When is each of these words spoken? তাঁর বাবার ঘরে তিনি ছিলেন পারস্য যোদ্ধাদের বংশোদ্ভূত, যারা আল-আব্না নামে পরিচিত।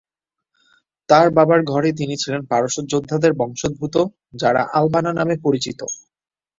তাঁর 1.09 1.27
বাবার 1.29 1.61
ঘরে 1.63 1.89
তিনি 1.93 2.15
ছিলেন 2.17 2.41
পারস্য 2.45 2.77
যোদ্ধাদের 2.91 3.31
বংশোদ্ভূত, 3.33 3.95
যারা 4.33 4.61
আল-আব্না 4.71 5.11
নামে 5.13 5.35
পরিচিত। 5.43 5.79